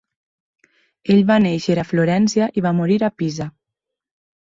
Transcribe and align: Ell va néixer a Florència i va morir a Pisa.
Ell 1.17 1.21
va 1.33 1.37
néixer 1.45 1.77
a 1.83 1.85
Florència 1.91 2.51
i 2.63 2.67
va 2.71 2.75
morir 2.83 3.01
a 3.11 3.15
Pisa. 3.23 3.51